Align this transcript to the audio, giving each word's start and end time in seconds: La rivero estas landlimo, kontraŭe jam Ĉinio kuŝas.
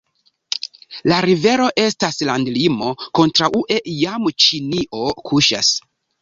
La 1.11 1.19
rivero 1.25 1.67
estas 1.81 2.17
landlimo, 2.29 2.89
kontraŭe 3.19 3.79
jam 3.99 4.27
Ĉinio 4.47 5.05
kuŝas. 5.31 5.71